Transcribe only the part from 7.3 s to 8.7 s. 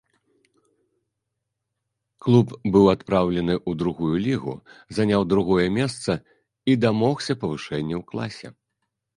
павышэння ў класе.